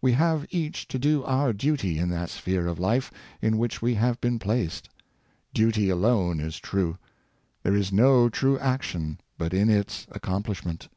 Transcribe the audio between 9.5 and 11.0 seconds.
in its accomplishment.